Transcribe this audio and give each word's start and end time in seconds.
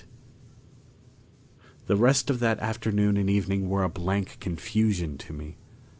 VIII 0.01 0.07
The 1.85 1.95
rest 1.95 2.31
of 2.31 2.39
that 2.39 2.57
afternoon 2.57 3.17
and 3.17 3.29
evening 3.29 3.69
were 3.69 3.83
a 3.83 3.87
blank 3.87 4.39
confusion 4.39 5.15
to 5.19 5.31
me. 5.31 5.57